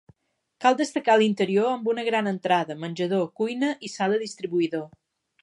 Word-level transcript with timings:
Cal 0.63 0.77
destacar 0.77 1.17
l'interior 1.21 1.69
amb 1.73 1.89
una 1.93 2.05
gran 2.07 2.31
entrada, 2.33 2.79
menjador, 2.87 3.23
cuina 3.43 3.71
i 3.89 3.93
sala 3.99 4.21
distribuïdor. 4.25 4.91